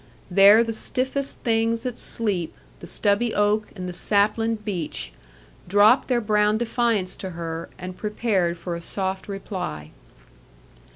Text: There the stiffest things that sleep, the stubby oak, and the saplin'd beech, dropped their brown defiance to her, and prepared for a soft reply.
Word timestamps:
There 0.31 0.63
the 0.63 0.73
stiffest 0.73 1.37
things 1.41 1.81
that 1.83 1.99
sleep, 1.99 2.55
the 2.79 2.87
stubby 2.87 3.35
oak, 3.35 3.67
and 3.75 3.87
the 3.87 3.93
saplin'd 3.93 4.65
beech, 4.65 5.13
dropped 5.67 6.07
their 6.07 6.19
brown 6.19 6.57
defiance 6.57 7.15
to 7.17 7.29
her, 7.29 7.69
and 7.77 7.95
prepared 7.95 8.57
for 8.57 8.73
a 8.75 8.81
soft 8.81 9.27
reply. 9.27 9.91